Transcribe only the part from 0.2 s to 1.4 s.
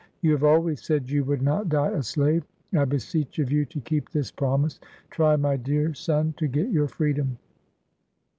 You have always said you